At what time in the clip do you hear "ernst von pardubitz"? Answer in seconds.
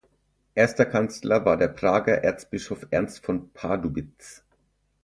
2.89-4.43